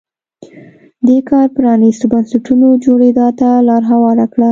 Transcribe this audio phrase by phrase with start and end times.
[1.07, 4.49] دې کار پرانیستو بنسټونو جوړېدا ته لار هواره کړه.